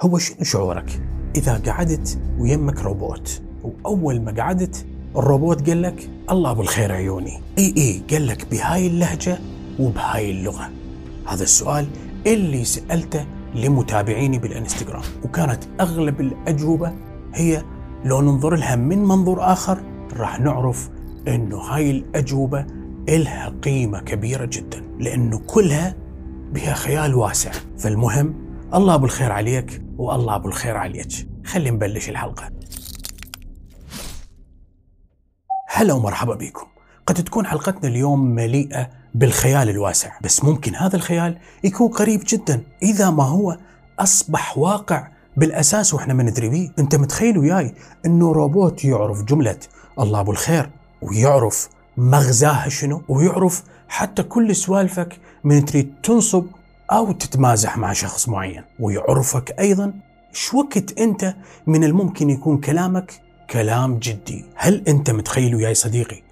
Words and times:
هو 0.00 0.18
شنو 0.18 0.44
شعورك؟ 0.44 1.02
إذا 1.36 1.62
قعدت 1.66 2.18
ويمك 2.38 2.82
روبوت 2.82 3.42
وأول 3.62 4.20
ما 4.20 4.32
قعدت 4.32 4.86
الروبوت 5.16 5.68
قال 5.68 5.82
لك 5.82 6.10
الله 6.30 6.50
أبو 6.50 6.62
الخير 6.62 6.92
عيوني. 6.92 7.40
إي 7.58 7.74
إي 7.76 8.02
قال 8.10 8.26
لك 8.26 8.50
بهاي 8.50 8.86
اللهجة 8.86 9.38
وبهاي 9.78 10.30
اللغة. 10.30 10.70
هذا 11.26 11.42
السؤال 11.42 11.86
اللي 12.26 12.64
سألته 12.64 13.26
لمتابعيني 13.54 14.38
بالإنستغرام. 14.38 15.02
وكانت 15.24 15.64
أغلب 15.80 16.20
الأجوبة 16.20 16.92
هي 17.34 17.64
لو 18.04 18.20
ننظر 18.20 18.54
لها 18.54 18.76
من 18.76 18.98
منظور 18.98 19.52
آخر 19.52 19.78
راح 20.16 20.40
نعرف 20.40 20.90
أنه 21.28 21.56
هاي 21.56 21.90
الأجوبة 21.90 22.66
إلها 23.08 23.54
قيمة 23.62 24.00
كبيرة 24.00 24.44
جدا 24.44 24.82
لأنه 24.98 25.38
كلها 25.46 25.94
بها 26.52 26.74
خيال 26.74 27.14
واسع. 27.14 27.50
فالمهم 27.78 28.47
الله 28.74 28.94
أبو 28.94 29.04
الخير 29.04 29.32
عليك 29.32 29.82
والله 29.98 30.36
أبو 30.36 30.48
الخير 30.48 30.76
عليك. 30.76 31.28
خلي 31.44 31.70
نبلش 31.70 32.08
الحلقة. 32.08 32.50
هلا 35.68 35.92
ومرحبا 35.92 36.34
بكم. 36.34 36.66
قد 37.06 37.14
تكون 37.14 37.46
حلقتنا 37.46 37.88
اليوم 37.88 38.20
مليئة 38.20 38.90
بالخيال 39.14 39.68
الواسع 39.70 40.18
بس 40.22 40.44
ممكن 40.44 40.74
هذا 40.74 40.96
الخيال 40.96 41.38
يكون 41.64 41.88
قريب 41.88 42.22
جدا. 42.26 42.62
إذا 42.82 43.10
ما 43.10 43.24
هو 43.24 43.58
أصبح 43.98 44.58
واقع 44.58 45.08
بالأساس 45.36 45.94
وإحنا 45.94 46.14
ما 46.14 46.22
ندري 46.22 46.48
بيه 46.48 46.72
أنت 46.78 46.94
متخيل 46.94 47.38
وياي 47.38 47.74
أنه 48.06 48.32
روبوت 48.32 48.84
يعرف 48.84 49.22
جملة 49.22 49.58
الله 50.00 50.20
أبو 50.20 50.30
الخير 50.30 50.70
ويعرف 51.02 51.68
مغزاها 51.96 52.68
شنو 52.68 53.02
ويعرف 53.08 53.62
حتى 53.88 54.22
كل 54.22 54.56
سوالفك 54.56 55.20
من 55.44 55.64
تريد 55.64 55.94
تنصب 56.02 56.46
أو 56.90 57.12
تتمازح 57.12 57.78
مع 57.78 57.92
شخص 57.92 58.28
معين 58.28 58.62
ويعرفك 58.80 59.60
أيضا 59.60 59.92
شو 60.32 60.58
وقت 60.58 60.98
أنت 60.98 61.34
من 61.66 61.84
الممكن 61.84 62.30
يكون 62.30 62.58
كلامك 62.58 63.20
كلام 63.50 63.98
جدي. 63.98 64.44
هل 64.54 64.84
أنت 64.88 65.10
متخيل 65.10 65.54
وياي 65.54 65.74
صديقي 65.74 66.22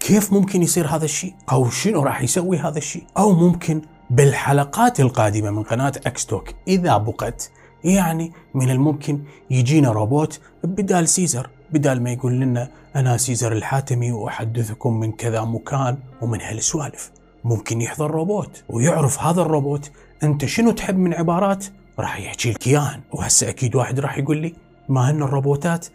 كيف 0.00 0.32
ممكن 0.32 0.62
يصير 0.62 0.86
هذا 0.86 1.04
الشيء؟ 1.04 1.34
أو 1.52 1.70
شنو 1.70 2.02
راح 2.02 2.22
يسوي 2.22 2.58
هذا 2.58 2.78
الشيء؟ 2.78 3.04
أو 3.18 3.32
ممكن 3.32 3.82
بالحلقات 4.10 5.00
القادمة 5.00 5.50
من 5.50 5.62
قناة 5.62 5.92
X 6.06 6.15
Talk 6.15 6.50
إذا 6.68 6.96
بقت 6.96 7.50
يعني 7.84 8.32
من 8.54 8.70
الممكن 8.70 9.22
يجينا 9.50 9.92
روبوت 9.92 10.40
بدال 10.64 11.08
سيزر 11.08 11.50
بدال 11.72 12.02
ما 12.02 12.12
يقول 12.12 12.40
لنا 12.40 12.68
أنا 12.96 13.16
سيزر 13.16 13.52
الحاتمي 13.52 14.12
وأحدثكم 14.12 15.00
من 15.00 15.12
كذا 15.12 15.40
مكان 15.40 15.98
ومن 16.20 16.40
هالسوالف. 16.40 17.10
ممكن 17.44 17.80
يحضر 17.80 18.10
روبوت 18.10 18.64
ويعرف 18.68 19.20
هذا 19.20 19.42
الروبوت 19.42 19.90
أنت 20.22 20.44
شنو 20.44 20.70
تحب 20.70 20.98
من 20.98 21.14
عبارات؟ 21.14 21.64
راح 21.98 22.20
يحكي 22.20 22.50
لك 22.50 22.66
إياهن 22.66 23.00
وهسه 23.12 23.48
أكيد 23.48 23.76
واحد 23.76 24.00
راح 24.00 24.18
يقول 24.18 24.36
لي 24.36 24.54
ما 24.88 25.10
هن 25.10 25.22
الروبوتات؟ 25.22 25.86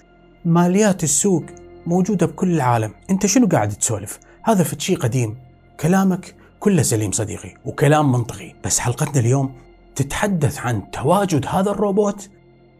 ماليات 0.45 1.04
السوق 1.04 1.44
موجودة 1.86 2.26
بكل 2.26 2.54
العالم. 2.54 2.94
أنت 3.09 3.26
شنو 3.26 3.48
قاعد 3.48 3.70
تسولف؟ 3.70 4.20
هذا 4.44 4.64
في 4.64 4.76
شيء 4.80 4.98
قديم. 4.98 5.38
كلامك 5.80 6.36
كله 6.59 6.81
سليم 6.81 7.12
صديقي 7.12 7.54
وكلام 7.66 8.11
منطقي. 8.11 8.54
بس 8.66 8.80
حلقتنا 8.80 9.20
اليوم 9.20 9.54
تتحدث 9.95 10.59
عن 10.59 10.92
تواجد 10.92 11.45
هذا 11.50 11.72
الروبوت 11.72 12.30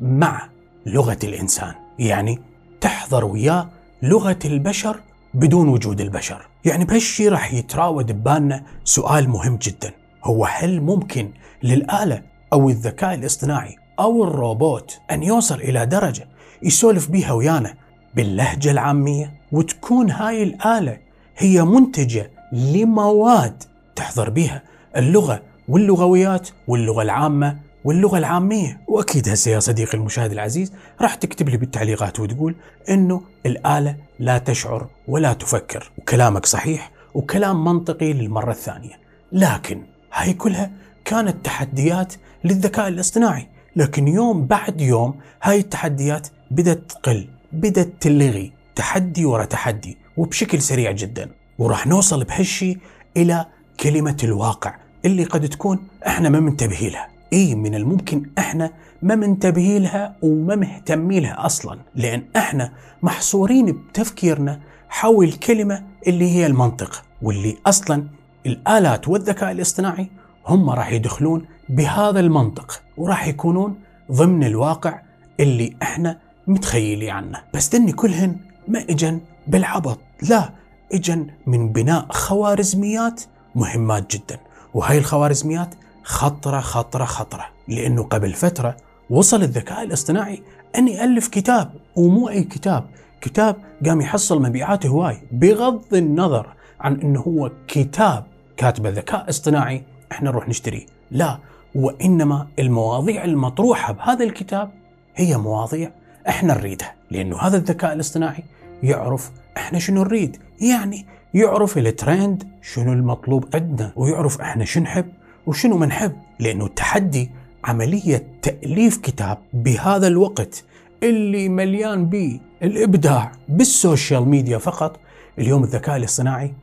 مع 0.02 0.50
لغة 0.86 1.20
الإنسان. 1.24 1.74
يعني 2.00 2.40
تحضر 2.82 3.26
وياه 3.26 3.70
لغة 4.04 4.40
البشر 4.46 5.00
بدون 5.34 5.68
وجود 5.68 6.02
البشر. 6.02 6.48
يعني 6.66 6.86
بهالشي 6.86 7.30
راح 7.30 7.54
يتراود 7.54 8.12
ببالنا 8.12 8.64
سؤال 8.84 9.30
مهم 9.30 9.56
جدا. 9.62 9.92
هو 10.24 10.46
هل 10.46 10.82
ممكن 10.82 11.32
للآلة 11.64 12.22
أو 12.54 12.70
الذكاء 12.70 13.14
الاصطناعي 13.14 13.76
أو 14.00 14.24
الروبوت 14.24 15.00
أن 15.12 15.24
يوصل 15.24 15.56
إلى 15.56 15.86
درجة 15.86 16.28
يسولف 16.64 17.10
بيها 17.10 17.32
ويانا 17.32 17.74
باللهجة 18.16 18.72
العامية؟ 18.72 19.34
وتكون 19.52 20.12
هاي 20.12 20.44
الآلة 20.44 20.98
هي 21.38 21.64
منتجة 21.64 22.32
لمواد 22.54 23.64
تحضر 23.96 24.30
بها 24.30 24.64
اللغة 24.98 25.42
واللغويات 25.68 26.50
واللغة 26.68 27.02
العامة 27.02 27.58
واللغة 27.88 28.18
العامية. 28.18 28.82
وأكيد 28.88 29.30
هسه 29.30 29.52
يا 29.52 29.60
صديقي 29.60 29.98
المشاهد 29.98 30.32
العزيز 30.32 30.74
راح 31.02 31.16
تكتب 31.16 31.50
لي 31.50 31.58
بالتعليقات 31.58 32.20
وتقول 32.20 32.56
أنه 32.90 33.22
الآلة 33.46 33.96
لا 34.20 34.38
تشعر 34.38 34.88
ولا 35.08 35.34
تفكر. 35.34 35.92
وكلامك 35.98 36.46
صحيح 36.46 36.92
وكلام 37.14 37.64
منطقي 37.64 38.14
للمرة 38.14 38.52
الثانية. 38.52 39.00
لكن 39.32 39.84
هاي 40.14 40.34
كلها 40.34 40.72
كانت 41.06 41.46
تحديات 41.46 42.14
للذكاء 42.44 42.88
الاصطناعي. 42.88 43.48
لكن 43.76 44.08
يوم 44.08 44.46
بعد 44.46 44.82
يوم 44.82 45.20
هاي 45.44 45.60
التحديات 45.60 46.28
بدأت 46.52 46.92
تقل 46.92 47.28
بدأت 47.52 47.90
تلغي 48.00 48.52
تحدي 48.76 49.26
ورا 49.26 49.46
تحدي 49.46 49.98
وبشكل 50.18 50.62
سريع 50.62 50.92
جدا. 50.92 51.30
وراح 51.60 51.88
نوصل 51.88 52.24
بهالشي 52.24 52.78
إلى 53.18 53.46
كلمة 53.80 54.18
الواقع 54.24 54.76
اللي 55.06 55.24
قد 55.24 55.50
تكون 55.50 55.88
إحنا 56.08 56.30
ما 56.30 56.40
منتبهين 56.40 56.92
لها. 56.92 57.17
اي 57.34 57.56
من 57.56 57.76
الممكن 57.76 58.30
إحنا 58.38 58.72
ما 59.02 59.16
منتبهين 59.16 59.84
لها 59.84 60.16
وما 60.22 60.56
مهتمين 60.56 61.24
لها 61.24 61.46
أصلا؟ 61.46 61.80
لأن 61.96 62.24
إحنا 62.36 62.72
محصورين 63.04 63.66
بتفكيرنا 63.72 64.60
حول 64.90 65.34
كلمه 65.34 65.84
اللي 66.08 66.32
هي 66.32 66.46
المنطق 66.46 67.04
واللي 67.22 67.58
أصلا 67.66 68.08
الآلات 68.46 69.08
والذكاء 69.08 69.52
الاصطناعي 69.52 70.10
هم 70.48 70.70
راح 70.70 70.92
يدخلون 70.92 71.46
بهذا 71.70 72.20
المنطق 72.20 72.82
وراح 72.98 73.28
يكونون 73.28 73.76
ضمن 74.12 74.44
الواقع 74.44 75.00
اللي 75.40 75.76
إحنا 75.82 76.20
متخيلين 76.48 77.10
عنه. 77.10 77.42
بس 77.54 77.70
دني 77.76 77.92
كلهن 77.92 78.36
ما 78.68 78.80
إجن 78.90 79.20
بالعبط 79.48 80.00
لا 80.30 80.50
إجن 80.94 81.28
من 81.48 81.72
بناء 81.72 82.06
خوارزميات 82.10 83.22
مهمات 83.56 84.16
جدا. 84.16 84.40
وهاي 84.74 84.98
الخوارزميات 84.98 85.76
خطرة 86.08 86.60
خطرة 86.60 87.06
خطرة. 87.06 87.46
لأنه 87.68 88.04
قبل 88.04 88.34
فترة 88.34 88.78
وصل 89.10 89.44
الذكاء 89.44 89.84
الاصطناعي 89.84 90.44
أن 90.78 90.88
يألف 90.88 91.28
كتاب 91.28 91.72
ومو 91.96 92.30
أي 92.30 92.44
كتاب. 92.44 92.84
كتاب 93.22 93.56
قام 93.86 94.02
يحصل 94.02 94.42
مبيعاته 94.42 94.90
هواي 94.90 95.18
بغض 95.32 95.94
النظر 95.94 96.48
عن 96.80 97.02
أنه 97.02 97.20
هو 97.20 97.52
كتاب 97.68 98.24
كاتبه 98.58 98.90
ذكاء 98.90 99.30
اصطناعي 99.30 99.84
إحنا 100.12 100.30
نروح 100.30 100.50
نشتريه. 100.50 100.86
لا 101.12 101.40
وإنما 101.76 102.48
المواضيع 102.60 103.24
المطروحة 103.24 103.94
بهذا 103.94 104.24
الكتاب 104.24 104.72
هي 105.16 105.38
مواضيع 105.38 105.92
إحنا 106.28 106.54
نريدها. 106.54 106.96
لأنه 107.12 107.38
هذا 107.38 107.58
الذكاء 107.58 107.94
الاصطناعي 107.94 108.44
يعرف 108.84 109.32
إحنا 109.58 109.80
شنو 109.80 110.04
نريد. 110.04 110.38
يعني 110.62 111.06
يعرف 111.34 111.78
الترند 111.78 112.44
شنو 112.62 112.94
المطلوب 112.94 113.46
عندنا 113.54 113.92
ويعرف 113.96 114.42
إحنا 114.42 114.66
شو 114.66 114.80
نحب 114.80 115.06
وشنو 115.48 115.78
ما 115.78 115.86
نحب؟ 115.86 116.16
لأنه 116.40 116.66
التحدي 116.66 117.32
عملية 117.64 118.28
تأليف 118.42 118.98
كتاب 118.98 119.38
بهذا 119.54 120.08
الوقت 120.08 120.64
اللي 121.04 121.50
مليان 121.50 122.06
به 122.06 122.40
الابداع 122.64 123.32
بالسوشيال 123.50 124.30
ميديا 124.30 124.58
فقط. 124.58 125.00
اليوم 125.40 125.64
الذكاء 125.64 125.98
الاصطناعي 125.98 126.54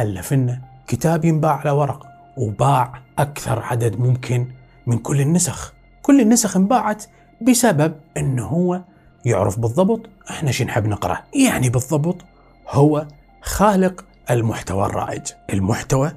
ألف 0.00 0.32
لنا 0.32 0.62
كتاب 0.86 1.24
ينباع 1.24 1.56
على 1.56 1.70
ورق 1.70 2.06
وباع 2.36 3.02
أكثر 3.18 3.62
عدد 3.62 4.00
ممكن 4.00 4.46
من 4.86 4.98
كل 4.98 5.20
النسخ. 5.20 5.74
كل 6.02 6.20
النسخ 6.20 6.56
انباعت 6.56 7.04
بسبب 7.40 7.94
إنه 8.16 8.46
هو 8.46 8.82
يعرف 9.24 9.58
بالضبط 9.58 10.00
إحنا 10.30 10.50
شو 10.50 10.64
نحب 10.64 10.86
نقراه 10.86 11.22
يعني 11.34 11.68
بالضبط 11.68 12.24
هو 12.68 13.06
خالق 13.42 14.04
المحتوى 14.30 14.86
الرائج 14.86 15.22
المحتوى 15.52 16.12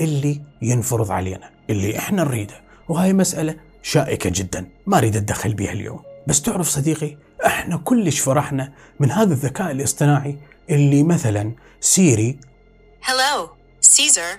اللي 0.00 0.40
ينفرض 0.62 1.10
علينا. 1.10 1.53
اللي 1.70 1.98
إحنا 1.98 2.24
نريده 2.24 2.54
وهاي 2.88 3.12
مسألة 3.12 3.56
شائكة 3.82 4.30
جدا 4.34 4.66
ما 4.86 4.98
أريد 4.98 5.16
أتدخل 5.16 5.54
بها 5.54 5.72
اليوم. 5.72 6.00
بس 6.26 6.42
تعرف 6.42 6.68
صديقي 6.68 7.16
إحنا 7.46 7.76
كلش 7.76 8.20
فرحنا 8.20 8.72
من 9.00 9.10
هذا 9.10 9.32
الذكاء 9.32 9.70
الاصطناعي 9.70 10.36
اللي 10.70 11.02
مثلا 11.02 11.52
سيري 11.80 12.38
Hello, 13.02 13.48
Hey 13.86 14.05
Siri. 14.05 14.38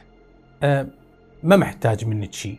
أه 0.63 0.87
ما 1.43 1.55
محتاج 1.55 2.05
منك 2.05 2.33
شيء. 2.33 2.57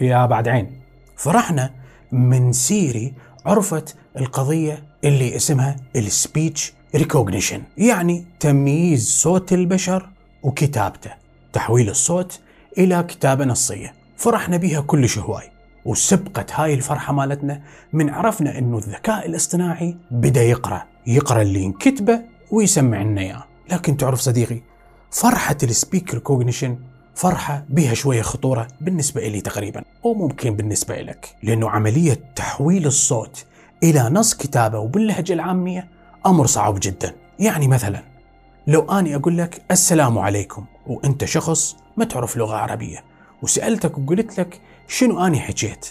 يا 0.00 0.26
بعد 0.26 0.48
عين. 0.48 0.80
فرحنا 1.16 1.74
من 2.12 2.52
Siri 2.52 3.12
عرفت 3.46 3.96
القضية 4.16 4.82
اللي 5.04 5.36
اسمها 5.36 5.76
ال 5.96 6.07
speech 6.07 6.72
recognition 6.94 7.62
يعني 7.78 8.24
تمييز 8.40 9.08
صوت 9.10 9.52
البشر 9.52 10.08
وكتابته 10.42 11.10
تحويل 11.52 11.88
الصوت 11.90 12.40
إلى 12.78 13.02
كتابة 13.02 13.44
نصية. 13.44 13.94
فرحنا 14.16 14.56
بها 14.56 14.80
كلش 14.80 15.18
هواي. 15.18 15.50
وسبقت 15.84 16.52
هاي 16.52 16.74
الفرحة 16.74 17.12
مالتنا 17.12 17.62
من 17.92 18.10
عرفنا 18.10 18.58
إنه 18.58 18.78
الذكاء 18.78 19.26
الاصطناعي 19.26 19.96
بدأ 20.10 20.42
يقرأ. 20.42 20.82
يقرأ 21.06 21.42
اللي 21.42 21.66
انكتبه 21.66 22.20
ويسمع 22.50 23.02
لنا 23.02 23.20
اياه 23.20 23.44
لكن 23.70 23.96
تعرف 23.96 24.20
صديقي 24.20 24.60
فرحة 25.10 25.56
ال 25.62 25.69
speech 25.69 26.14
recognition 26.14 26.78
فرحة 27.14 27.64
بها 27.68 27.94
شوية 27.94 28.22
خطورة 28.22 28.68
بالنسبة 28.80 29.26
إلي 29.26 29.40
تقريبا. 29.40 29.84
أو 30.04 30.14
ممكن 30.14 30.56
بالنسبة 30.56 31.00
لك 31.00 31.36
لأنه 31.42 31.70
عملية 31.70 32.20
تحويل 32.36 32.86
الصوت 32.86 33.44
إلى 33.82 34.10
نص 34.12 34.34
كتابة 34.34 34.78
وباللهجة 34.78 35.32
العامية 35.32 35.88
أمر 36.26 36.46
صعب 36.46 36.78
جدا. 36.82 37.14
يعني 37.38 37.68
مثلا 37.68 38.02
لو 38.66 38.80
أني 38.98 39.16
أقول 39.16 39.38
لك 39.38 39.62
السلام 39.70 40.18
عليكم 40.18 40.64
وأنت 40.90 41.24
شخص 41.24 41.76
ما 41.96 42.04
تعرف 42.04 42.36
لغة 42.36 42.56
عربية. 42.56 43.04
وسألتك 43.42 43.98
وقلت 43.98 44.40
لك 44.40 44.60
شنو 44.88 45.26
أني 45.26 45.40
حكيت؟ 45.40 45.86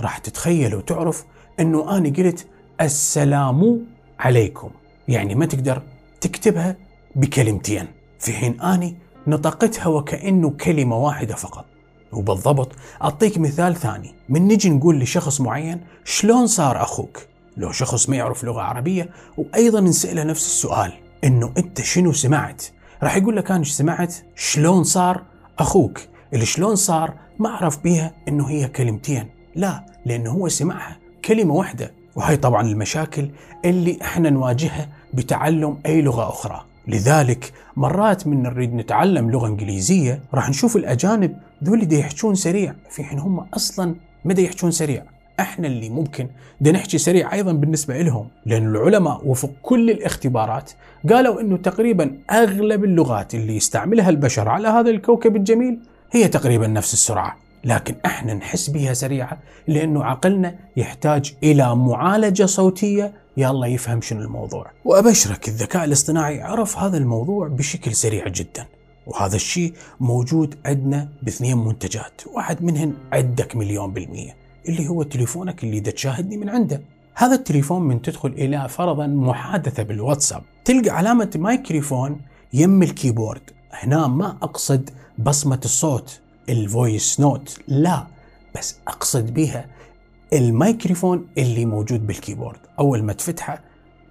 راح 0.00 0.18
تتخيل 0.18 0.74
وتعرف 0.74 1.24
أنه 1.60 1.96
أني 1.96 2.10
قلت 2.10 2.46
السلام 2.80 3.86
عليكم. 4.18 4.70
يعني 5.08 5.34
ما 5.34 5.46
تقدر 5.46 5.82
تكتبها 6.20 6.76
بكلمتين. 7.16 7.86
في 8.18 8.32
حين 8.32 8.60
أني 8.60 8.96
نطقتها 9.26 9.86
وكأنه 9.86 10.50
كلمة 10.50 10.96
واحدة 10.96 11.34
فقط. 11.34 11.64
وبالضبط 12.12 12.72
أعطيك 13.02 13.38
مثال 13.38 13.76
ثاني. 13.76 14.14
من 14.28 14.48
نجي 14.48 14.70
نقول 14.70 15.00
لشخص 15.00 15.40
معين 15.40 15.80
شلون 16.04 16.46
صار 16.46 16.82
أخوك؟ 16.82 17.26
لو 17.56 17.72
شخص 17.72 18.08
ما 18.08 18.16
يعرف 18.16 18.44
لغة 18.44 18.62
عربية 18.62 19.10
وأيضا 19.36 19.80
نسأله 19.80 20.22
نفس 20.22 20.46
السؤال. 20.46 20.92
إنه 21.24 21.52
أنت 21.58 21.80
شنو 21.80 22.12
سمعت؟ 22.12 22.62
راح 23.04 23.16
يقول 23.16 23.36
لك 23.36 23.50
أنا 23.50 23.64
سمعت؟ 23.64 24.14
شلون 24.36 24.84
صار 24.84 25.22
أخوك؟ 25.58 26.00
اللي 26.32 26.46
شلون 26.46 26.76
صار 26.76 27.14
ما 27.38 27.48
أعرف 27.48 27.82
بيها 27.82 28.12
إنه 28.28 28.48
هي 28.48 28.68
كلمتين. 28.68 29.28
لا 29.54 29.86
لأنه 30.06 30.30
هو 30.30 30.48
سمعها 30.48 30.96
كلمة 31.24 31.54
واحدة. 31.54 31.92
وهي 32.16 32.36
طبعا 32.36 32.62
المشاكل 32.62 33.30
اللي 33.64 33.98
إحنا 34.02 34.30
نواجهها 34.30 34.88
بتعلم 35.14 35.78
أي 35.86 36.02
لغة 36.02 36.28
أخرى. 36.28 36.64
لذلك 36.88 37.52
مرات 37.76 38.26
من 38.26 38.42
نريد 38.42 38.74
نتعلم 38.74 39.30
لغة 39.30 39.46
إنجليزية 39.46 40.22
راح 40.34 40.48
نشوف 40.48 40.76
الأجانب 40.76 41.36
ذول 41.64 41.88
دي 41.88 41.98
يحجون 41.98 42.34
سريع. 42.34 42.74
في 42.90 43.04
حين 43.04 43.18
هم 43.18 43.38
أصلا 43.54 43.94
ما 44.24 44.40
يحجون 44.40 44.70
سريع. 44.70 45.02
إحنا 45.40 45.66
اللي 45.66 45.88
ممكن. 45.88 46.28
دا 46.60 46.72
نحكي 46.72 46.98
سريع 46.98 47.32
أيضا 47.32 47.52
بالنسبة 47.52 48.02
لهم 48.02 48.28
لأن 48.46 48.66
العلماء 48.66 49.26
وفق 49.26 49.50
كل 49.62 49.90
الاختبارات 49.90 50.70
قالوا 51.10 51.40
إنه 51.40 51.56
تقريبا 51.56 52.18
أغلب 52.30 52.84
اللغات 52.84 53.34
اللي 53.34 53.56
يستعملها 53.56 54.10
البشر 54.10 54.48
على 54.48 54.68
هذا 54.68 54.90
الكوكب 54.90 55.36
الجميل 55.36 55.78
هي 56.12 56.28
تقريبا 56.28 56.66
نفس 56.66 56.92
السرعة. 56.92 57.36
لكن 57.64 57.94
إحنا 58.06 58.34
نحس 58.34 58.70
بها 58.70 58.94
سريعه 58.94 59.38
لأنه 59.68 60.04
عقلنا 60.04 60.54
يحتاج 60.76 61.34
إلى 61.42 61.76
معالجة 61.76 62.44
صوتية. 62.44 63.12
يلا 63.36 63.66
يفهم 63.66 64.00
شنو 64.00 64.20
الموضوع. 64.20 64.70
وأبشرك 64.84 65.48
الذكاء 65.48 65.84
الاصطناعي 65.84 66.42
عرف 66.42 66.78
هذا 66.78 66.96
الموضوع 66.96 67.48
بشكل 67.48 67.94
سريع 67.94 68.28
جدا. 68.28 68.66
وهذا 69.06 69.36
الشيء 69.36 69.72
موجود 70.00 70.54
عندنا 70.66 71.08
باثنين 71.22 71.58
منتجات 71.58 72.20
واحد 72.34 72.62
منهن 72.62 72.94
عندك 73.12 73.56
مليون 73.56 73.92
بالمية. 73.92 74.43
اللي 74.68 74.88
هو 74.88 75.02
تليفونك 75.02 75.64
اللي 75.64 75.80
دا 75.80 75.90
تشاهدني 75.90 76.36
من 76.36 76.48
عنده. 76.48 76.80
هذا 77.14 77.34
التليفون 77.34 77.82
من 77.82 78.02
تدخل 78.02 78.28
إلى 78.28 78.68
فرضا 78.68 79.06
محادثة 79.06 79.82
بالواتساب. 79.82 80.42
تلقى 80.64 80.90
علامة 80.90 81.30
مايكروفون 81.36 82.20
يم 82.52 82.82
ال 82.82 82.89
keyboard. 82.89 83.50
هنا 83.72 84.06
ما 84.06 84.28
أقصد 84.42 84.90
بصمة 85.18 85.60
الصوت 85.64 86.20
ال 86.48 86.60
voice 86.60 87.20
note 87.20 87.60
لا 87.68 88.06
بس 88.56 88.76
أقصد 88.88 89.34
بها 89.34 89.66
الميكروفون 90.32 91.26
اللي 91.38 91.64
موجود 91.64 92.06
بال 92.06 92.15
keyboard. 92.15 92.58
أول 92.78 93.02
ما 93.02 93.12
تفتحه 93.12 93.60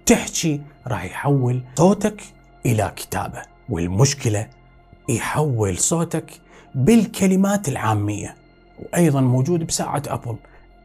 تحكي 0.06 0.60
راح 0.86 1.04
يحول 1.04 1.62
صوتك 1.76 2.22
إلى 2.66 2.92
كتابة 2.96 3.42
والمشكلة 3.68 4.48
يحول 5.08 5.78
صوتك 5.78 6.40
بالكلمات 6.74 7.68
العامية. 7.68 8.43
وأيضا 8.82 9.20
موجود 9.20 9.66
بساعة 9.66 10.02
Apple 10.06 10.36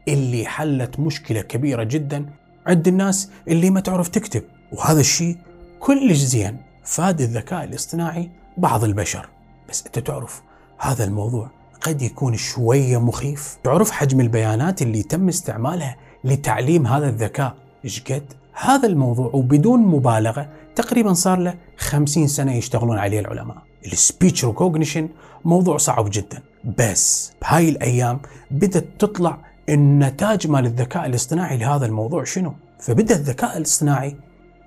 اللي 0.08 0.46
حلت 0.46 1.00
مشكلة 1.00 1.40
كبيرة 1.40 1.82
جدا 1.82 2.26
عند 2.66 2.88
الناس 2.88 3.30
اللي 3.48 3.70
ما 3.70 3.80
تعرف 3.80 4.08
تكتب. 4.08 4.42
وهذا 4.72 5.00
الشيء 5.00 5.36
كلش 5.80 6.18
زين 6.18 6.56
فاد 6.84 7.20
الذكاء 7.20 7.64
الاصطناعي 7.64 8.30
بعض 8.56 8.84
البشر. 8.84 9.28
بس 9.68 9.86
أنت 9.86 9.98
تعرف 9.98 10.42
هذا 10.78 11.04
الموضوع 11.04 11.50
قد 11.80 12.02
يكون 12.02 12.36
شوية 12.36 13.00
مخيف. 13.00 13.58
تعرف 13.64 13.90
حجم 13.90 14.20
البيانات 14.20 14.82
اللي 14.82 15.02
تم 15.02 15.28
استعمالها 15.28 15.96
لتعليم 16.24 16.86
هذا 16.86 17.08
الذكاء؟ 17.08 17.54
إيش 17.84 18.02
قد؟ 18.02 18.32
هذا 18.52 18.88
الموضوع 18.88 19.30
وبدون 19.34 19.80
مبالغة 19.80 20.48
تقريبا 20.74 21.12
صار 21.12 21.38
له 21.38 21.54
50 21.78 22.26
سنة 22.26 22.54
يشتغلون 22.54 22.98
عليه 22.98 23.20
العلماء. 23.20 23.69
ال 23.86 23.94
speech 23.94 24.44
recognition 24.44 25.08
موضوع 25.44 25.76
صعب 25.76 26.10
جدا 26.10 26.42
بس 26.78 27.32
بهاي 27.42 27.68
الأيام 27.68 28.20
بدأت 28.50 28.86
تطلع 28.98 29.38
النتاج 29.68 30.46
مال 30.46 30.66
الذكاء 30.66 31.06
الاصطناعي 31.06 31.58
لهذا 31.58 31.86
الموضوع 31.86 32.24
شنو؟ 32.24 32.52
فبدأ 32.80 33.14
الذكاء 33.14 33.56
الاصطناعي 33.56 34.16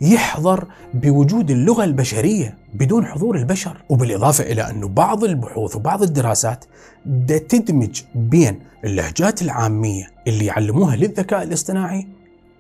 يحضر 0.01 0.67
بوجود 0.93 1.51
اللغة 1.51 1.83
البشرية 1.83 2.57
بدون 2.73 3.05
حضور 3.05 3.37
البشر، 3.37 3.83
وبالإضافة 3.89 4.43
إلى 4.43 4.69
أنه 4.69 4.87
بعض 4.87 5.23
البحوث 5.23 5.75
وبعض 5.75 6.03
الدراسات 6.03 6.65
دا 7.05 7.37
تدمج 7.37 8.01
بين 8.15 8.59
اللهجات 8.85 9.41
العامية 9.41 10.11
اللي 10.27 10.45
يعلموها 10.45 10.95
للذكاء 10.95 11.43
الاصطناعي 11.43 12.07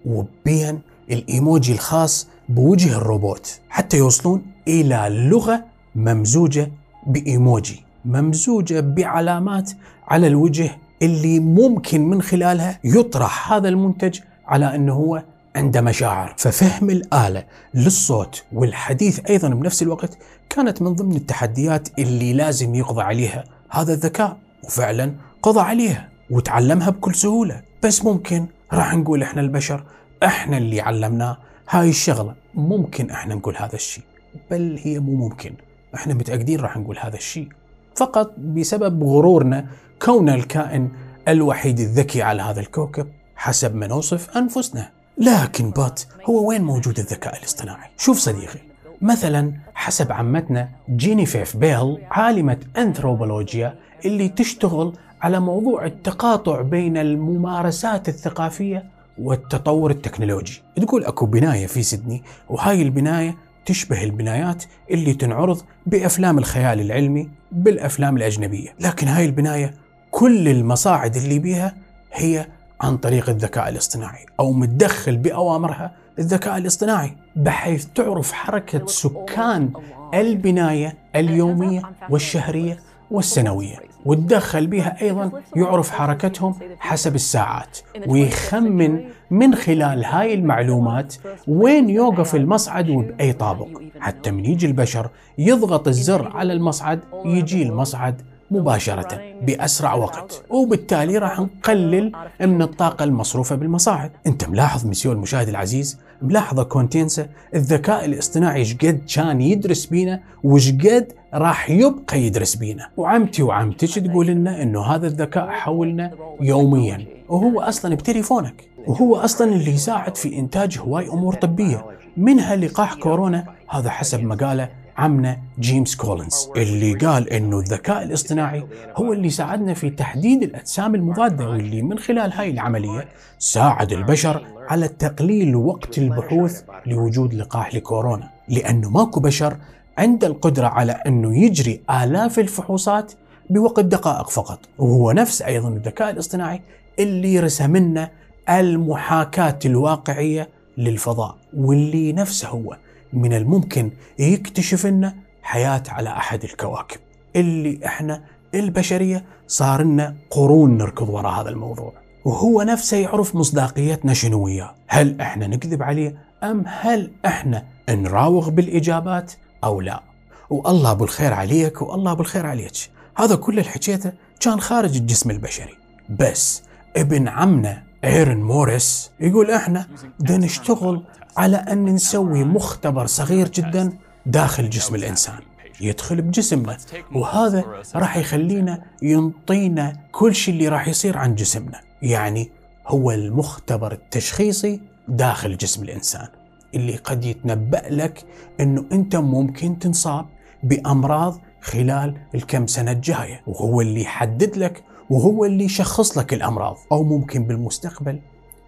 وبين 0.05 0.81
الإيموجي 1.11 1.73
الخاص 1.73 2.27
بوجه 2.49 2.97
الروبوت 2.97 3.59
حتى 3.69 3.97
يوصلون 3.97 4.45
إلى 4.67 5.07
لغة 5.09 5.65
ممزوجة 5.95 6.71
بإيموجي 7.07 7.83
ممزوجة 8.05 8.79
بعلامات 8.79 9.71
على 10.07 10.27
الوجه 10.27 10.71
اللي 11.01 11.39
ممكن 11.39 12.09
من 12.09 12.21
خلالها 12.21 12.79
يطرح 12.83 13.53
هذا 13.53 13.69
المنتج 13.69 14.19
على 14.47 14.75
إنه 14.75 14.93
هو 14.93 15.23
عنده 15.55 15.81
مشاعر. 15.81 16.33
ففهم 16.37 16.89
الآلة 16.89 17.43
للصوت 17.73 18.43
والحديث 18.53 19.19
أيضا 19.29 19.49
بنفس 19.49 19.81
الوقت 19.81 20.17
كانت 20.49 20.81
من 20.81 20.93
ضمن 20.93 21.15
التحديات 21.15 21.99
اللي 21.99 22.33
لازم 22.33 22.75
يقضى 22.75 23.01
عليها. 23.01 23.43
هذا 23.69 23.93
الذكاء 23.93 24.37
وفعلا 24.63 25.13
قضى 25.41 25.59
عليها 25.59 26.09
وتعلمها 26.29 26.89
بكل 26.89 27.15
سهولة. 27.15 27.61
بس 27.83 28.05
ممكن 28.05 28.45
راح 28.73 28.95
نقول 28.95 29.23
إحنا 29.23 29.41
البشر 29.41 29.83
إحنا 30.23 30.57
اللي 30.57 30.81
علمناه. 30.81 31.37
هاي 31.69 31.89
الشغلة 31.89 32.35
ممكن 32.55 33.09
إحنا 33.09 33.35
نقول 33.35 33.57
هذا 33.57 33.75
الشيء 33.75 34.03
بل 34.51 34.79
هي 34.83 34.99
مو 34.99 35.15
ممكن. 35.15 35.53
إحنا 35.95 36.13
متأكدين 36.13 36.59
راح 36.59 36.77
نقول 36.77 36.97
هذا 36.99 37.15
الشيء. 37.15 37.47
فقط 37.95 38.33
بسبب 38.37 39.03
غرورنا 39.03 39.65
كون 40.01 40.29
الكائن 40.29 40.89
الوحيد 41.27 41.79
الذكي 41.79 42.21
على 42.21 42.41
هذا 42.41 42.59
الكوكب 42.59 43.07
حسب 43.35 43.75
ما 43.75 43.87
نوصف 43.87 44.37
أنفسنا. 44.37 44.89
لكن 45.17 45.71
but 45.71 46.01
هو 46.29 46.49
وين 46.49 46.61
موجود 46.61 46.99
الذكاء 46.99 47.37
الاصطناعي؟ 47.37 47.89
شوف 47.97 48.17
صديقي 48.17 48.59
مثلا 49.01 49.53
حسب 49.73 50.11
عمتنا 50.11 50.69
جينيفيف 50.89 51.57
بيل 51.57 51.97
عالمة 52.11 52.57
أنثروبولوجيا 52.77 53.75
اللي 54.05 54.29
تشتغل 54.29 54.93
على 55.21 55.39
موضوع 55.39 55.85
التقاطع 55.85 56.61
بين 56.61 56.97
الممارسات 56.97 58.09
الثقافية 58.09 58.85
والتطور 59.17 59.91
التكنولوجي. 59.91 60.61
تقول 60.75 61.05
أكو 61.05 61.25
بناية 61.25 61.67
في 61.67 61.83
سيدني 61.83 62.23
وهاي 62.49 62.81
البناية 62.81 63.37
تشبه 63.65 64.03
البنايات 64.03 64.63
اللي 64.91 65.13
تنعرض 65.13 65.61
بأفلام 65.85 66.37
الخيال 66.37 66.81
العلمي 66.81 67.29
بالأفلام 67.51 68.17
الأجنبية، 68.17 68.75
لكن 68.79 69.07
هاي 69.07 69.25
البناية 69.25 69.73
كل 70.11 70.47
المصاعد 70.47 71.15
اللي 71.15 71.39
بيها 71.39 71.75
هي 72.13 72.47
عن 72.81 72.97
طريق 72.97 73.29
الذكاء 73.29 73.69
الاصطناعي 73.69 74.25
أو 74.39 74.51
متدخل 74.53 75.17
بأوامرها 75.17 75.95
الذكاء 76.19 76.57
الاصطناعي 76.57 77.15
بحيث 77.35 77.85
تعرف 77.85 78.31
حركة 78.31 78.85
سكان 78.85 79.69
البناية 80.13 80.97
اليومية 81.15 81.81
والشهرية 82.09 82.79
والسنوية. 83.11 83.92
وتدخل 84.05 84.67
بها 84.67 85.01
أيضا 85.01 85.31
يعرف 85.55 85.91
حركتهم 85.91 86.55
حسب 86.79 87.15
الساعات. 87.15 87.77
ويخمن 88.07 88.99
من 89.31 89.55
خلال 89.55 90.05
هاي 90.05 90.33
المعلومات 90.33 91.15
وين 91.47 91.89
يوقف 91.89 92.35
المصعد 92.35 92.89
وبأي 92.89 93.33
طابق. 93.33 93.67
حتى 93.99 94.31
من 94.31 94.45
يجي 94.45 94.65
البشر 94.65 95.09
يضغط 95.37 95.87
الزر 95.87 96.27
على 96.27 96.53
المصعد 96.53 96.99
يجي 97.25 97.63
المصعد 97.63 98.21
مباشرة 98.51 99.21
بأسرع 99.41 99.93
وقت. 99.93 100.43
وبالتالي 100.49 101.17
راح 101.17 101.39
نقلل 101.39 102.11
من 102.41 102.61
الطاقة 102.61 103.03
المصروفة 103.03 103.55
بالمصاعد. 103.55 104.11
أنت 104.27 104.49
ملاحظ 104.49 104.85
مسيو 104.85 105.11
المشاهد 105.11 105.49
العزيز؟ 105.49 105.99
ملاحظة 106.21 106.63
كونتينسا؟ 106.63 107.27
الذكاء 107.55 108.05
الاصطناعي 108.05 108.59
إيش 108.59 108.73
قد 108.73 109.01
كان 109.15 109.41
يدرس 109.41 109.85
بينا 109.85 110.21
وش 110.43 110.71
قد 110.71 111.13
راح 111.33 111.69
يبقى 111.69 112.21
يدرس 112.21 112.55
بينا. 112.55 112.89
وعمتي 112.97 113.43
وعمتك 113.43 113.99
تقول 113.99 114.27
لنا 114.27 114.61
إنه 114.61 114.81
هذا 114.81 115.07
الذكاء 115.07 115.47
حولنا 115.47 116.11
يوميا. 116.41 117.05
وهو 117.29 117.61
أصلا 117.61 117.95
بتليفونك. 117.95 118.63
وهو 118.87 119.15
أصلا 119.15 119.53
اللي 119.53 119.71
يساعد 119.71 120.17
في 120.17 120.39
إنتاج 120.39 120.79
هواي 120.79 121.07
أمور 121.07 121.33
طبية. 121.33 121.85
منها 122.17 122.55
لقاح 122.55 122.93
كورونا. 122.93 123.45
هذا 123.69 123.89
حسب 123.89 124.23
ما 124.23 124.35
قاله 124.35 124.69
عمنا 124.97 125.37
جيمس 125.59 125.95
كولينز 125.95 126.49
اللي 126.55 126.93
قال 126.93 127.29
إنه 127.29 127.59
الذكاء 127.59 128.03
الاصطناعي 128.03 128.67
هو 128.95 129.13
اللي 129.13 129.29
ساعدنا 129.29 129.73
في 129.73 129.89
تحديد 129.89 130.43
الأجسام 130.43 130.95
المضادة 130.95 131.49
واللي 131.49 131.81
من 131.81 131.99
خلال 131.99 132.33
هاي 132.33 132.49
العملية 132.49 133.07
ساعد 133.39 133.91
البشر 133.93 134.45
على 134.69 134.87
تقليل 134.87 135.55
وقت 135.55 135.97
البحوث 135.97 136.61
لوجود 136.85 137.33
لقاح 137.33 137.75
لكورونا. 137.75 138.29
لأنه 138.49 138.89
ماكو 138.89 139.19
بشر 139.19 139.57
عنده 139.97 140.27
القدرة 140.27 140.67
على 140.67 140.91
إنه 140.91 141.37
يجري 141.37 141.81
آلاف 142.03 142.39
الفحوصات 142.39 143.13
بوقت 143.49 143.85
دقائق 143.85 144.29
فقط. 144.29 144.59
وهو 144.77 145.11
نفس 145.11 145.41
أيضا 145.41 145.69
الذكاء 145.69 146.09
الاصطناعي 146.09 146.61
اللي 146.99 147.39
رسم 147.39 147.77
لنا 147.77 148.09
المحاكاة 148.49 149.59
الواقعية 149.65 150.49
للفضاء 150.77 151.35
واللي 151.57 152.13
نفسه 152.13 152.47
هو 152.47 152.77
من 153.13 153.33
الممكن 153.33 153.91
يكتشف 154.19 154.85
لنا 154.85 155.15
حياة 155.41 155.83
على 155.87 156.09
أحد 156.09 156.43
الكواكب 156.43 156.99
اللي 157.35 157.79
إحنا 157.85 158.23
البشرية 158.55 159.25
صار 159.47 159.83
لنا 159.83 160.15
قرون 160.29 160.77
نركض 160.77 161.09
وراء 161.09 161.41
هذا 161.41 161.49
الموضوع. 161.49 161.93
وهو 162.25 162.61
نفسه 162.61 162.97
يعرف 162.97 163.35
مصداقيتنا 163.35 164.13
شنو 164.13 164.45
وياه. 164.45 164.75
هل 164.87 165.21
إحنا 165.21 165.47
نكذب 165.47 165.83
عليه 165.83 166.15
أم 166.43 166.63
هل 166.67 167.11
إحنا 167.25 167.65
نراوغ 167.89 168.49
بالإجابات 168.49 169.33
أو 169.63 169.81
لا؟ 169.81 170.03
والله 170.49 170.93
بالخير 170.93 171.33
عليك 171.33 171.81
والله 171.81 172.13
بالخير 172.13 172.45
عليك. 172.45 172.89
هذا 173.17 173.35
كل 173.35 173.59
اللي 173.59 173.69
حكيته 173.69 174.11
كان 174.39 174.59
خارج 174.59 174.97
الجسم 174.97 175.31
البشري. 175.31 175.77
بس 176.09 176.63
ابن 176.97 177.27
عمنا 177.27 177.83
إيرن 178.03 178.43
موريس 178.43 179.11
يقول 179.19 179.51
إحنا 179.51 179.87
بدنا 180.19 180.37
نشتغل 180.45 181.03
على 181.37 181.57
أن 181.57 181.85
نسوي 181.85 182.43
مختبر 182.43 183.05
صغير 183.05 183.47
جدا 183.49 183.93
داخل 184.25 184.69
جسم 184.69 184.95
الإنسان 184.95 185.39
يدخل 185.81 186.21
بجسمنا 186.21 186.77
وهذا 187.15 187.63
راح 187.95 188.17
يخلينا 188.17 188.83
ينطينا 189.01 189.97
كل 190.11 190.35
شيء 190.35 190.53
اللي 190.53 190.67
راح 190.67 190.87
يصير 190.87 191.17
عن 191.17 191.35
جسمنا 191.35 191.79
يعني 192.01 192.51
هو 192.87 193.11
المختبر 193.11 193.91
التشخيصي 193.91 194.81
داخل 195.07 195.57
جسم 195.57 195.83
الإنسان 195.83 196.27
اللي 196.75 196.95
قد 196.95 197.25
يتنبأ 197.25 197.81
لك 197.89 198.23
إنه 198.59 198.85
أنت 198.91 199.15
ممكن 199.15 199.79
تنصاب 199.79 200.25
بأمراض 200.63 201.39
خلال 201.61 202.17
الكم 202.35 202.67
سنة 202.67 202.91
الجاية 202.91 203.41
وهو 203.47 203.81
اللي 203.81 204.01
يحدد 204.01 204.57
لك 204.57 204.83
وهو 205.09 205.45
اللي 205.45 205.63
يشخص 205.63 206.17
لك 206.17 206.33
الأمراض 206.33 206.77
أو 206.91 207.03
ممكن 207.03 207.43
بالمستقبل 207.43 208.19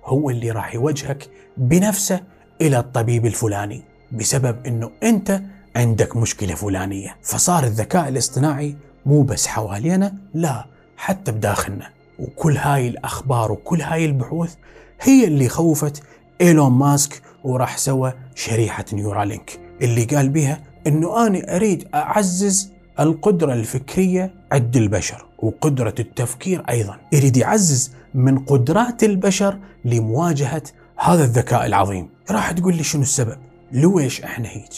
هو 0.05 0.29
اللي 0.29 0.51
راح 0.51 0.75
يوجهك 0.75 1.29
بنفسه 1.57 2.21
إلى 2.61 2.79
الطبيب 2.79 3.25
الفلاني 3.25 3.83
بسبب 4.11 4.65
إنه 4.65 4.91
أنت 5.03 5.41
عندك 5.75 6.15
مشكلة 6.15 6.55
فلانية. 6.55 7.17
فصار 7.21 7.63
الذكاء 7.63 8.07
الاصطناعي 8.07 8.75
مو 9.05 9.21
بس 9.21 9.47
حوالينا 9.47 10.15
لا 10.33 10.65
حتى 10.97 11.31
بداخلنا. 11.31 11.89
وكل 12.19 12.57
هاي 12.57 12.87
الأخبار 12.87 13.51
وكل 13.51 13.81
هاي 13.81 14.05
البحوث 14.05 14.55
هي 15.01 15.27
اللي 15.27 15.49
خوفت 15.49 16.03
إيلون 16.41 16.71
ماسك 16.71 17.21
وراح 17.43 17.77
سوى 17.77 18.13
شريحة 18.35 18.85
نيورالينك 18.93 19.59
اللي 19.81 20.03
قال 20.03 20.29
بها 20.29 20.61
إنه 20.87 21.27
أنا 21.27 21.55
أريد 21.55 21.87
أعزز 21.95 22.71
القدرة 22.99 23.53
الفكرية 23.53 24.33
عند 24.51 24.77
البشر 24.77 25.25
وقدرة 25.39 25.95
التفكير 25.99 26.63
أيضا. 26.69 26.97
يريد 27.11 27.37
يعزز 27.37 27.91
من 28.13 28.39
قدرات 28.39 29.03
البشر 29.03 29.59
لمواجهة 29.85 30.63
هذا 30.97 31.23
الذكاء 31.23 31.65
العظيم. 31.65 32.09
راح 32.31 32.51
تقول 32.51 32.75
لي 32.75 32.83
شنو 32.83 33.01
السبب؟ 33.01 33.37
لويش 33.71 34.21
إحنا 34.21 34.49
هيك 34.49 34.71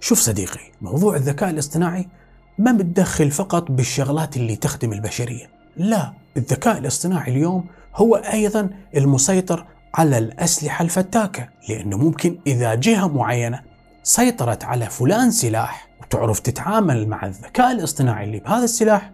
شوف 0.00 0.18
صديقي 0.18 0.60
موضوع 0.82 1.16
الذكاء 1.16 1.50
الاصطناعي 1.50 2.08
ما 2.58 2.72
متدخل 2.72 3.30
فقط 3.30 3.70
بالشغلات 3.70 4.36
اللي 4.36 4.56
تخدم 4.56 4.92
البشرية. 4.92 5.50
لا 5.76 6.12
الذكاء 6.36 6.78
الاصطناعي 6.78 7.32
اليوم 7.32 7.64
هو 7.96 8.16
أيضا 8.16 8.70
المسيطر 8.96 9.66
على 9.94 10.18
الأسلحة 10.18 10.82
الفتاكة 10.82 11.48
لأنه 11.68 11.96
ممكن 11.96 12.38
إذا 12.46 12.74
جهة 12.74 13.08
معينة 13.08 13.62
سيطرت 14.02 14.64
على 14.64 14.86
فلان 14.86 15.30
سلاح. 15.30 15.88
وتعرف 16.02 16.40
تتعامل 16.40 17.08
مع 17.08 17.26
الذكاء 17.26 17.72
الاصطناعي 17.72 18.24
اللي 18.24 18.38
بهذا 18.38 18.64
السلاح 18.64 19.10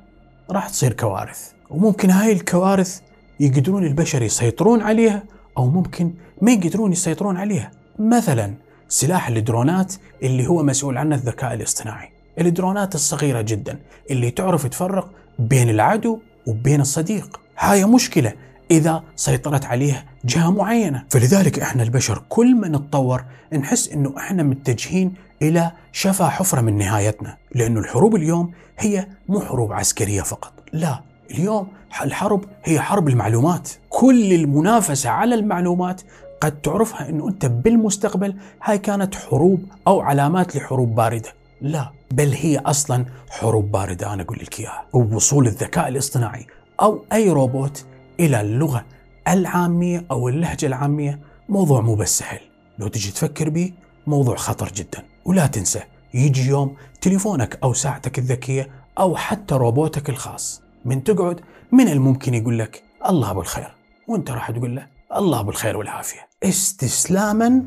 راح 0.51 0.69
تصير 0.69 0.93
كوارث. 0.93 1.51
وممكن 1.71 2.11
هاي 2.11 2.33
الكوارث 2.33 3.01
يقدرون 3.41 3.87
البشر 3.87 4.23
يسيطرون 4.23 4.83
عليها 4.83 5.23
أو 5.59 5.67
ممكن 5.67 6.15
ما 6.43 6.53
يقدرون 6.53 6.93
يسيطرون 6.93 7.37
عليها. 7.37 7.71
مثلا 7.99 8.55
سلاح 8.89 9.29
الدرونات 9.29 9.95
اللي 10.23 10.47
هو 10.47 10.63
مسؤول 10.63 10.99
عنه 10.99 11.15
الذكاء 11.15 11.55
الاصطناعي. 11.55 12.13
الدرونات 12.41 12.95
الصغيرة 12.95 13.41
جدا 13.41 13.79
اللي 14.11 14.31
تعرف 14.31 14.67
تفرق 14.67 15.11
بين 15.39 15.71
العدو 15.71 16.19
وبين 16.47 16.81
الصديق. 16.81 17.41
هاي 17.59 17.85
مشكلة 17.85 18.33
إذا 18.71 19.03
سيطرت 19.17 19.65
عليها 19.65 20.05
جهة 20.25 20.51
معينة. 20.51 21.05
فلذلك 21.11 21.59
إحنا 21.59 21.83
البشر 21.83 22.23
كل 22.29 22.55
ما 22.55 22.69
نتطور 22.69 23.25
نحس 23.53 23.89
إنه 23.89 24.15
إحنا 24.19 24.43
متجهين 24.43 25.15
إلى 25.43 25.73
شفا 25.93 26.29
حفرة 26.29 26.61
من 26.61 26.79
نهايتنا. 26.79 27.37
لأنه 27.55 27.81
الحروب 27.81 28.17
اليوم 28.17 28.53
هي 28.79 29.07
مو 29.29 29.41
حروب 29.41 29.73
عسكرية 29.73 30.23
فقط. 30.23 30.53
لا 30.73 31.01
اليوم 31.31 31.69
الحرب 32.03 32.45
هي 32.65 32.81
حرب 32.81 33.09
المعلومات. 33.09 33.71
كل 33.89 34.33
المنافسة 34.33 35.11
على 35.11 35.35
المعلومات 35.35 36.03
قد 36.41 36.61
تعرفها 36.61 37.09
إنه 37.09 37.29
أنت 37.29 37.47
بالمستقبل 37.47 38.37
هاي 38.63 38.79
كانت 38.79 39.15
حروب 39.15 39.65
أو 39.87 40.01
علامات 40.01 40.57
لحروب 40.57 40.95
باردة. 40.95 41.33
لا 41.61 41.91
بل 42.11 42.33
هي 42.33 42.59
أصلا 42.59 43.05
حروب 43.31 43.73
باردة 43.73 44.13
أنا 44.13 44.23
أقول 44.23 44.39
لك 44.43 44.61
إياها. 44.61 44.85
ووصول 44.93 45.47
الذكاء 45.47 45.89
الاصطناعي 45.89 46.47
أو 46.81 47.05
أي 47.13 47.31
روبوت 47.31 47.85
إلى 48.21 48.41
اللغة 48.41 48.85
العامية 49.29 50.07
أو 50.11 50.29
اللهجة 50.29 50.67
العامية. 50.67 51.21
موضوع 51.49 51.81
مو 51.81 51.95
بس 51.95 52.19
سهل. 52.19 52.41
لو 52.79 52.89
تجي 52.89 53.11
تفكر 53.11 53.49
به 53.49 53.73
موضوع 54.07 54.37
خطر 54.37 54.73
جدا. 54.73 55.05
ولا 55.25 55.47
تنسى 55.47 55.81
يجي 56.15 56.49
يوم 56.49 56.77
تليفونك 57.01 57.59
أو 57.63 57.73
ساعتك 57.73 58.19
الذكية 58.19 58.69
أو 58.99 59.17
حتى 59.17 59.55
روبوتك 59.55 60.11
الخاص. 60.11 60.63
من 60.85 61.05
تقعد 61.05 61.41
من 61.73 61.89
الممكن 61.89 62.35
يقول 62.35 62.59
لك 62.59 62.83
الله 63.09 63.33
بالخير 63.33 63.75
وأنت 64.09 64.31
راح 64.31 64.51
تقول 64.51 64.77
له 64.77 64.87
الله 65.17 65.43
بالخير 65.43 65.77
والعافية. 65.77 66.29
استسلاما 66.43 67.65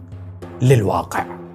للواقع. 0.61 1.48